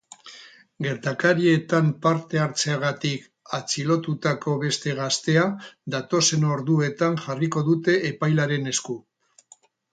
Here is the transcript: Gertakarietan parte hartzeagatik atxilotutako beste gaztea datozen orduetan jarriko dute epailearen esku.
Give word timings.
Gertakarietan 0.85 1.91
parte 2.05 2.41
hartzeagatik 2.45 3.27
atxilotutako 3.59 4.55
beste 4.65 4.97
gaztea 5.03 5.45
datozen 5.97 6.49
orduetan 6.57 7.23
jarriko 7.29 7.67
dute 7.71 7.99
epailearen 8.13 8.71
esku. 8.77 9.01